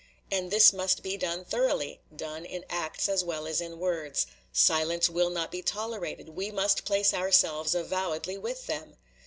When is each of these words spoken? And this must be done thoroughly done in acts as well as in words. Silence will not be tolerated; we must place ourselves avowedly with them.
And 0.31 0.49
this 0.49 0.73
must 0.73 1.03
be 1.03 1.15
done 1.15 1.45
thoroughly 1.45 2.01
done 2.15 2.43
in 2.43 2.65
acts 2.71 3.07
as 3.07 3.23
well 3.23 3.45
as 3.45 3.61
in 3.61 3.77
words. 3.77 4.25
Silence 4.51 5.11
will 5.11 5.29
not 5.29 5.51
be 5.51 5.61
tolerated; 5.61 6.29
we 6.29 6.49
must 6.49 6.85
place 6.85 7.13
ourselves 7.13 7.75
avowedly 7.75 8.35
with 8.39 8.65
them. 8.65 8.95